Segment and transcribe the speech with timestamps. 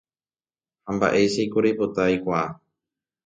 [0.85, 2.47] Ha mba'éichaiko reipota aikuaa